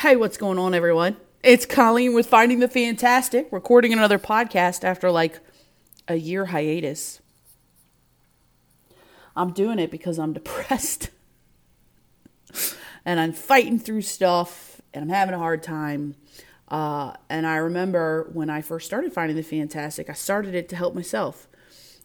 [0.00, 1.18] Hey, what's going on, everyone?
[1.44, 5.40] It's Colleen with Finding the Fantastic, recording another podcast after like
[6.08, 7.20] a year hiatus.
[9.36, 11.10] I'm doing it because I'm depressed.
[13.04, 16.14] and I'm fighting through stuff and I'm having a hard time.
[16.68, 20.76] Uh, and I remember when I first started Finding the Fantastic, I started it to
[20.76, 21.46] help myself.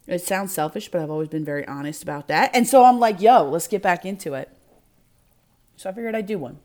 [0.05, 2.53] It sounds selfish, but I've always been very honest about that.
[2.53, 4.49] And so I'm like, yo, let's get back into it.
[5.77, 6.59] So I figured I'd do one.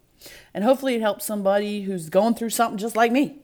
[0.53, 3.39] And hopefully it helps somebody who's going through something just like me.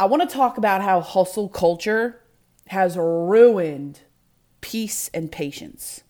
[0.00, 2.20] I want to talk about how hustle culture
[2.68, 4.00] has ruined
[4.60, 6.02] peace and patience.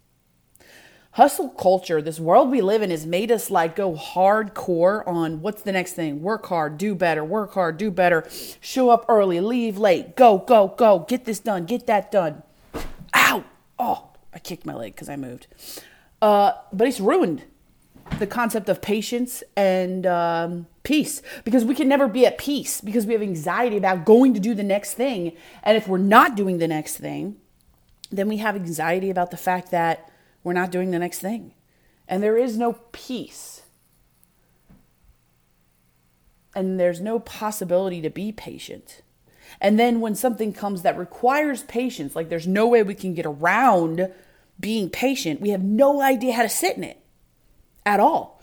[1.12, 5.62] Hustle culture, this world we live in, has made us like go hardcore on what's
[5.62, 6.22] the next thing.
[6.22, 8.28] Work hard, do better, work hard, do better,
[8.60, 12.42] show up early, leave late, go, go, go, get this done, get that done.
[13.14, 13.44] Ow!
[13.78, 15.46] Oh, I kicked my leg because I moved.
[16.20, 17.42] Uh, but it's ruined
[18.18, 23.06] the concept of patience and um, peace because we can never be at peace because
[23.06, 25.32] we have anxiety about going to do the next thing.
[25.62, 27.36] And if we're not doing the next thing,
[28.10, 30.10] then we have anxiety about the fact that
[30.42, 31.54] we're not doing the next thing.
[32.08, 33.62] And there is no peace.
[36.54, 39.02] And there's no possibility to be patient.
[39.60, 43.26] And then when something comes that requires patience, like there's no way we can get
[43.26, 44.10] around
[44.58, 46.98] being patient, we have no idea how to sit in it
[47.88, 48.40] at all.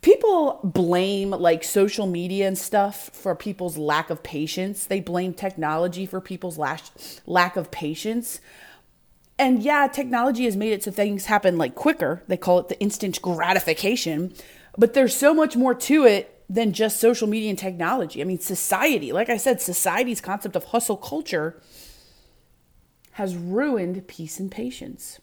[0.00, 4.84] People blame like social media and stuff for people's lack of patience.
[4.84, 6.58] They blame technology for people's
[7.26, 8.40] lack of patience.
[9.38, 12.22] And yeah, technology has made it so things happen like quicker.
[12.28, 14.34] They call it the instant gratification.
[14.76, 18.20] But there's so much more to it than just social media and technology.
[18.20, 21.60] I mean, society, like I said, society's concept of hustle culture
[23.12, 25.18] has ruined peace and patience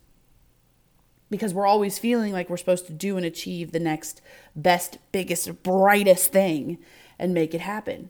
[1.29, 4.21] because we're always feeling like we're supposed to do and achieve the next
[4.55, 6.77] best, biggest, brightest thing
[7.17, 8.09] and make it happen.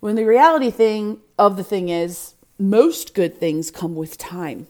[0.00, 4.66] When the reality thing of the thing is, most good things come with time.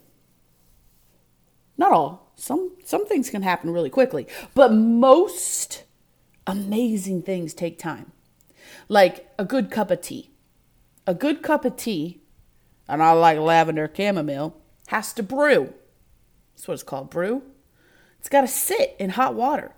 [1.77, 2.33] Not all.
[2.37, 5.85] Some some things can happen really quickly, but most
[6.47, 8.13] amazing things take time.
[8.89, 10.31] Like a good cup of tea.
[11.07, 12.21] A good cup of tea,
[12.89, 14.57] and I like lavender chamomile,
[14.89, 15.73] has to brew
[16.57, 17.43] that's what it's called, brew.
[18.19, 19.73] It's got to sit in hot water.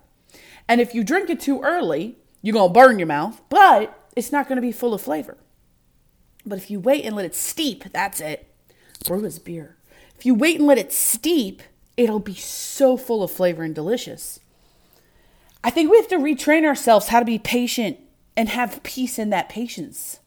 [0.67, 4.31] And if you drink it too early, you're going to burn your mouth, but it's
[4.31, 5.37] not going to be full of flavor.
[6.45, 8.47] But if you wait and let it steep, that's it.
[9.05, 9.75] Brew is beer.
[10.17, 11.61] If you wait and let it steep,
[11.97, 14.39] it'll be so full of flavor and delicious.
[15.61, 17.99] I think we have to retrain ourselves how to be patient
[18.37, 20.19] and have peace in that patience.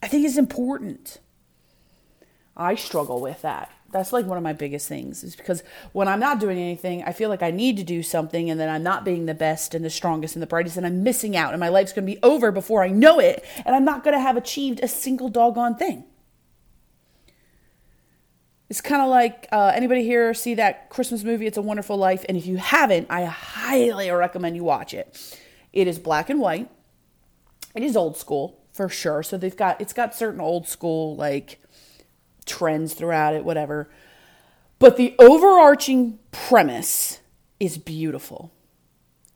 [0.00, 1.18] I think it's important.
[2.56, 5.62] I struggle with that that's like one of my biggest things is because
[5.92, 8.68] when I'm not doing anything, I feel like I need to do something and then
[8.68, 11.52] I'm not being the best and the strongest and the brightest and I'm missing out
[11.52, 14.14] and my life's going to be over before I know it and I'm not going
[14.14, 16.04] to have achieved a single doggone thing.
[18.68, 22.24] It's kind of like uh, anybody here see that Christmas movie, It's a Wonderful Life?
[22.28, 25.40] And if you haven't, I highly recommend you watch it.
[25.72, 26.70] It is black and white.
[27.74, 29.24] It is old school for sure.
[29.24, 31.60] So they've got, it's got certain old school, like,
[32.46, 33.88] trends throughout it, whatever.
[34.78, 37.20] But the overarching premise
[37.58, 38.50] is beautiful.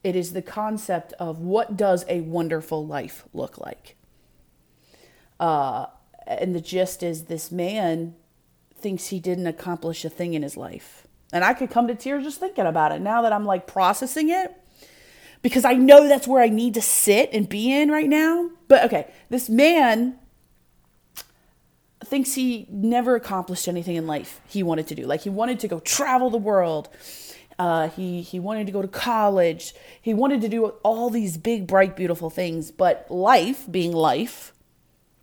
[0.03, 3.97] It is the concept of what does a wonderful life look like.
[5.39, 5.87] Uh,
[6.27, 8.15] and the gist is this man
[8.77, 11.07] thinks he didn't accomplish a thing in his life.
[11.33, 14.31] And I could come to tears just thinking about it now that I'm like processing
[14.31, 14.55] it
[15.43, 18.51] because I know that's where I need to sit and be in right now.
[18.69, 20.19] But okay, this man
[22.15, 25.05] thinks he never accomplished anything in life he wanted to do.
[25.05, 26.89] Like he wanted to go travel the world.
[27.59, 29.75] Uh, he he wanted to go to college.
[30.01, 32.71] He wanted to do all these big, bright, beautiful things.
[32.71, 34.53] But life, being life,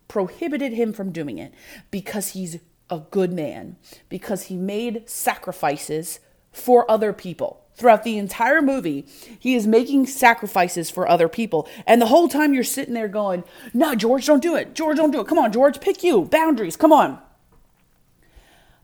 [0.06, 1.54] prohibited him from doing it
[1.90, 2.58] because he's
[2.90, 3.76] a good man.
[4.10, 6.20] Because he made sacrifices
[6.52, 9.06] for other people throughout the entire movie,
[9.38, 11.68] he is making sacrifices for other people.
[11.86, 14.74] And the whole time you're sitting there going, No, George, don't do it.
[14.74, 15.26] George, don't do it.
[15.26, 16.22] Come on, George, pick you.
[16.24, 17.20] Boundaries, come on.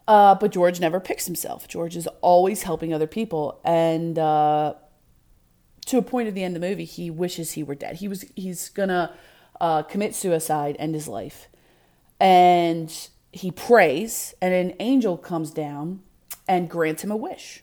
[0.07, 1.69] Uh, but George never picks himself.
[1.69, 3.61] George is always helping other people.
[3.63, 4.75] And uh,
[5.87, 7.97] to a point at the end of the movie, he wishes he were dead.
[7.97, 9.15] He was he's gonna
[9.61, 11.49] uh, commit suicide, end his life.
[12.19, 12.91] And
[13.33, 16.01] he prays, and an angel comes down
[16.49, 17.63] and grants him a wish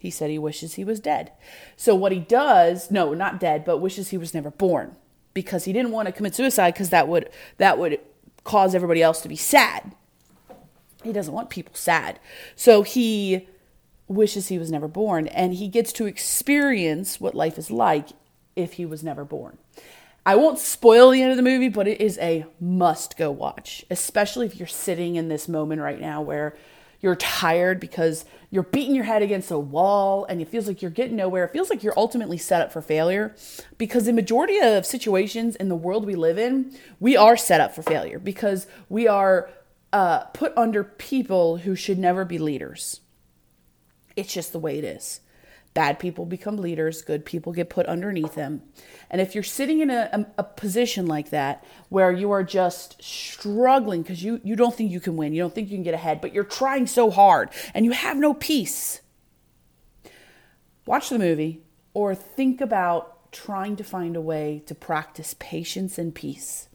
[0.00, 1.30] he said he wishes he was dead.
[1.76, 4.96] So what he does, no, not dead, but wishes he was never born
[5.34, 8.00] because he didn't want to commit suicide because that would that would
[8.42, 9.94] cause everybody else to be sad.
[11.04, 12.18] He doesn't want people sad.
[12.56, 13.46] So he
[14.08, 18.08] wishes he was never born and he gets to experience what life is like
[18.56, 19.58] if he was never born.
[20.24, 23.84] I won't spoil the end of the movie, but it is a must go watch,
[23.90, 26.56] especially if you're sitting in this moment right now where
[27.00, 30.90] you're tired because you're beating your head against a wall and it feels like you're
[30.90, 31.44] getting nowhere.
[31.44, 33.34] It feels like you're ultimately set up for failure
[33.78, 37.74] because the majority of situations in the world we live in, we are set up
[37.74, 39.50] for failure because we are
[39.92, 43.00] uh, put under people who should never be leaders.
[44.16, 45.20] It's just the way it is.
[45.72, 48.62] Bad people become leaders, good people get put underneath them.
[49.08, 53.00] And if you're sitting in a, a, a position like that where you are just
[53.02, 55.94] struggling because you, you don't think you can win, you don't think you can get
[55.94, 59.00] ahead, but you're trying so hard and you have no peace,
[60.86, 61.62] watch the movie
[61.94, 66.68] or think about trying to find a way to practice patience and peace.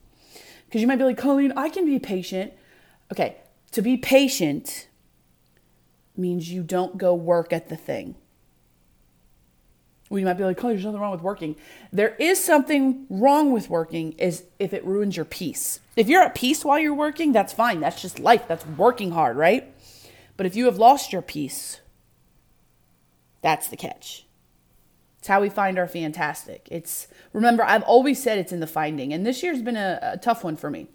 [0.65, 2.53] Because you might be like, Colleen, I can be patient.
[3.11, 3.37] Okay,
[3.71, 4.87] to be patient
[6.17, 8.15] means you don't go work at the thing.
[10.15, 11.57] We might be like, oh, there's nothing wrong with working.
[11.91, 15.81] There is something wrong with working is if it ruins your peace.
[15.97, 17.81] If you're at peace while you're working, that's fine.
[17.81, 18.47] That's just life.
[18.47, 19.73] That's working hard, right?
[20.37, 21.81] But if you have lost your peace,
[23.41, 24.25] that's the catch.
[25.19, 26.69] It's how we find our fantastic.
[26.71, 30.17] It's remember, I've always said it's in the finding, and this year's been a, a
[30.17, 30.87] tough one for me.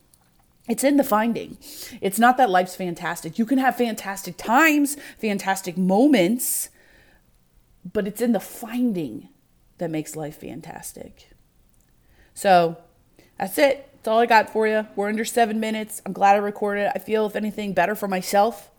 [0.67, 1.59] It's in the finding.
[2.01, 3.39] It's not that life's fantastic.
[3.39, 6.71] You can have fantastic times, fantastic moments,
[7.85, 9.29] but it's in the finding
[9.79, 11.31] that makes life fantastic.
[12.35, 12.77] So
[13.39, 13.89] that's it.
[13.95, 14.87] That's all I got for you.
[14.97, 16.01] We're under seven minutes.
[16.07, 16.91] I'm glad I recorded.
[16.95, 18.71] I feel, if anything, better for myself.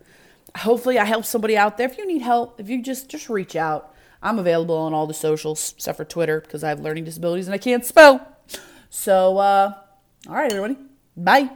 [0.57, 1.87] Hopefully, I help somebody out there.
[1.87, 3.93] If you need help, if you just just reach out.
[4.23, 7.55] I'm available on all the socials except for Twitter because I have learning disabilities and
[7.55, 8.27] I can't spell.
[8.89, 9.73] So, uh,
[10.27, 10.77] all right, everybody.
[11.17, 11.49] Bye.